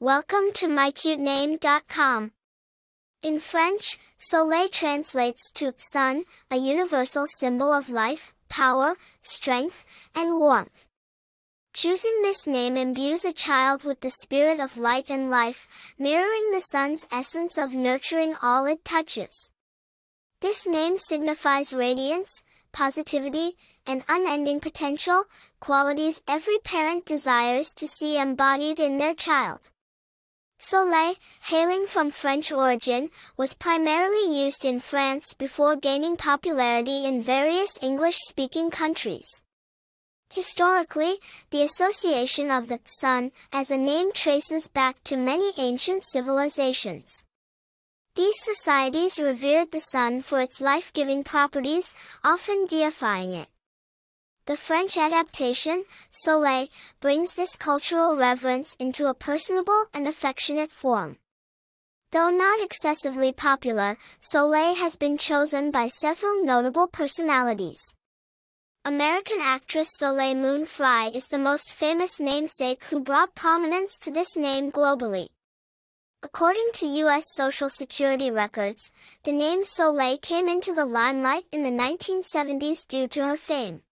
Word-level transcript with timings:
Welcome 0.00 0.52
to 0.54 0.68
mycutename.com. 0.68 2.30
In 3.20 3.40
French, 3.40 3.98
Soleil 4.16 4.68
translates 4.68 5.50
to 5.54 5.74
sun, 5.76 6.22
a 6.52 6.56
universal 6.56 7.26
symbol 7.26 7.72
of 7.72 7.88
life, 7.90 8.32
power, 8.48 8.94
strength, 9.22 9.84
and 10.14 10.38
warmth. 10.38 10.86
Choosing 11.72 12.22
this 12.22 12.46
name 12.46 12.76
imbues 12.76 13.24
a 13.24 13.32
child 13.32 13.82
with 13.82 13.98
the 13.98 14.12
spirit 14.12 14.60
of 14.60 14.76
light 14.76 15.10
and 15.10 15.32
life, 15.32 15.66
mirroring 15.98 16.52
the 16.52 16.60
sun's 16.60 17.04
essence 17.10 17.58
of 17.58 17.74
nurturing 17.74 18.36
all 18.40 18.66
it 18.66 18.84
touches. 18.84 19.50
This 20.40 20.64
name 20.64 20.96
signifies 20.96 21.72
radiance, 21.72 22.44
positivity, 22.70 23.56
and 23.84 24.04
unending 24.08 24.60
potential, 24.60 25.24
qualities 25.58 26.22
every 26.28 26.60
parent 26.60 27.04
desires 27.04 27.72
to 27.72 27.88
see 27.88 28.16
embodied 28.16 28.78
in 28.78 28.98
their 28.98 29.14
child. 29.14 29.72
Soleil, 30.60 31.14
hailing 31.42 31.86
from 31.86 32.10
French 32.10 32.50
origin, 32.50 33.10
was 33.36 33.54
primarily 33.54 34.44
used 34.44 34.64
in 34.64 34.80
France 34.80 35.32
before 35.32 35.76
gaining 35.76 36.16
popularity 36.16 37.04
in 37.04 37.22
various 37.22 37.78
English-speaking 37.80 38.70
countries. 38.70 39.42
Historically, 40.30 41.20
the 41.50 41.62
association 41.62 42.50
of 42.50 42.66
the 42.66 42.80
sun 42.84 43.30
as 43.52 43.70
a 43.70 43.78
name 43.78 44.12
traces 44.12 44.66
back 44.68 45.02
to 45.04 45.16
many 45.16 45.52
ancient 45.58 46.02
civilizations. 46.02 47.24
These 48.16 48.34
societies 48.38 49.18
revered 49.20 49.70
the 49.70 49.80
sun 49.80 50.22
for 50.22 50.40
its 50.40 50.60
life-giving 50.60 51.22
properties, 51.22 51.94
often 52.24 52.66
deifying 52.66 53.32
it. 53.32 53.48
The 54.48 54.56
French 54.56 54.96
adaptation, 54.96 55.84
Soleil, 56.10 56.68
brings 57.00 57.34
this 57.34 57.54
cultural 57.54 58.16
reverence 58.16 58.74
into 58.78 59.04
a 59.04 59.12
personable 59.12 59.84
and 59.92 60.08
affectionate 60.08 60.72
form. 60.72 61.18
Though 62.12 62.30
not 62.30 62.62
excessively 62.62 63.30
popular, 63.30 63.98
Soleil 64.20 64.74
has 64.76 64.96
been 64.96 65.18
chosen 65.18 65.70
by 65.70 65.88
several 65.88 66.42
notable 66.42 66.86
personalities. 66.86 67.78
American 68.86 69.36
actress 69.42 69.90
Soleil 69.98 70.34
Moon 70.34 70.64
Frye 70.64 71.10
is 71.14 71.26
the 71.26 71.36
most 71.36 71.74
famous 71.74 72.18
namesake 72.18 72.82
who 72.84 73.00
brought 73.00 73.34
prominence 73.34 73.98
to 73.98 74.10
this 74.10 74.34
name 74.34 74.72
globally. 74.72 75.26
According 76.22 76.70
to 76.76 76.86
U.S. 77.04 77.24
Social 77.34 77.68
Security 77.68 78.30
records, 78.30 78.90
the 79.24 79.32
name 79.32 79.62
Soleil 79.62 80.16
came 80.16 80.48
into 80.48 80.72
the 80.72 80.86
limelight 80.86 81.44
in 81.52 81.64
the 81.64 81.84
1970s 81.84 82.88
due 82.88 83.06
to 83.08 83.26
her 83.26 83.36
fame. 83.36 83.82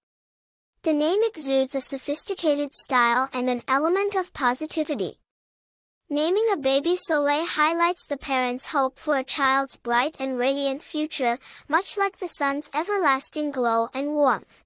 The 0.87 0.93
name 0.93 1.19
exudes 1.25 1.75
a 1.75 1.81
sophisticated 1.81 2.73
style 2.73 3.29
and 3.33 3.51
an 3.51 3.63
element 3.67 4.15
of 4.15 4.33
positivity. 4.33 5.19
Naming 6.09 6.47
a 6.53 6.57
baby 6.57 6.95
Soleil 6.95 7.45
highlights 7.45 8.07
the 8.07 8.17
parent's 8.17 8.71
hope 8.71 8.97
for 8.97 9.17
a 9.17 9.25
child's 9.25 9.75
bright 9.75 10.15
and 10.21 10.39
radiant 10.39 10.85
future, 10.85 11.41
much 11.67 11.99
like 11.99 12.19
the 12.19 12.29
sun's 12.29 12.71
everlasting 12.73 13.51
glow 13.51 13.89
and 13.95 14.15
warmth. 14.15 14.63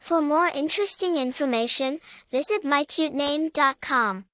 For 0.00 0.22
more 0.22 0.46
interesting 0.46 1.16
information, 1.16 2.00
visit 2.30 2.64
mycutename.com. 2.64 4.24